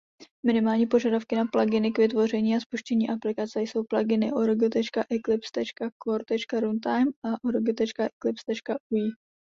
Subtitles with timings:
[0.45, 9.11] Minimální požadavky na pluginy k vytvoření a spuštění aplikace jsou pluginy "org.eclipse.core.runtime" a "org.eclipse.ui".